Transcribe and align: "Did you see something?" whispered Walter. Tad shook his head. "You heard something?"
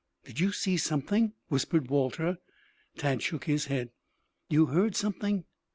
"Did 0.25 0.39
you 0.39 0.51
see 0.51 0.77
something?" 0.77 1.33
whispered 1.49 1.91
Walter. 1.91 2.39
Tad 2.97 3.21
shook 3.21 3.43
his 3.43 3.65
head. 3.65 3.91
"You 4.49 4.65
heard 4.65 4.95
something?" 4.95 5.45